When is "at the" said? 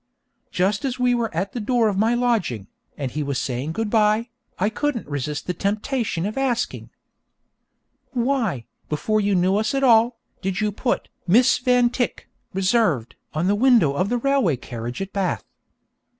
1.31-1.59